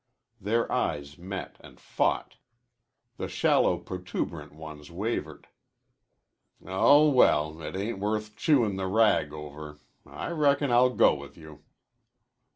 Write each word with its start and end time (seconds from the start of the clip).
Their 0.39 0.65
eyes 0.71 1.19
met 1.19 1.57
and 1.59 1.79
fought. 1.79 2.37
The 3.17 3.27
shallow, 3.27 3.77
protuberant 3.77 4.51
ones 4.51 4.89
wavered. 4.89 5.45
"Oh, 6.65 7.07
well, 7.11 7.61
it 7.61 7.75
ain't 7.75 7.99
worth 7.99 8.35
chewin' 8.35 8.77
the 8.77 8.87
rag 8.87 9.31
over. 9.31 9.77
I 10.07 10.31
reckon 10.31 10.71
I'll 10.71 10.89
go 10.95 11.13
with 11.13 11.37
you." 11.37 11.61